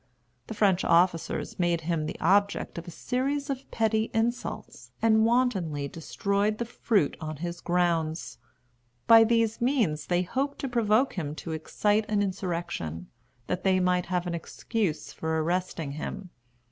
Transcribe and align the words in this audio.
The 0.47 0.55
French 0.55 0.83
officers 0.83 1.59
made 1.59 1.81
him 1.81 2.07
the 2.07 2.19
object 2.19 2.79
of 2.79 2.87
a 2.87 2.89
series 2.89 3.51
of 3.51 3.69
petty 3.69 4.09
insults, 4.15 4.89
and 4.99 5.25
wantonly 5.27 5.87
destroyed 5.87 6.57
the 6.57 6.65
fruit 6.65 7.15
on 7.21 7.37
his 7.37 7.61
grounds. 7.61 8.39
By 9.05 9.23
these 9.23 9.61
means 9.61 10.07
they 10.07 10.23
hoped 10.23 10.57
to 10.61 10.67
provoke 10.67 11.13
him 11.19 11.35
to 11.35 11.51
excite 11.51 12.09
an 12.09 12.23
insurrection, 12.23 13.09
that 13.45 13.63
they 13.63 13.79
might 13.79 14.07
have 14.07 14.25
an 14.25 14.33
excuse 14.33 15.13
for 15.13 15.37
arresting 15.39 15.91
him. 15.91 16.31